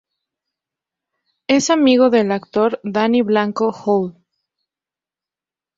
[1.45, 4.17] Es amigo del actor Danny Blanco-Hall.